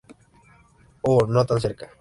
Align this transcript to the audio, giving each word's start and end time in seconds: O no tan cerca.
O 1.03 1.27
no 1.33 1.43
tan 1.49 1.59
cerca. 1.65 1.85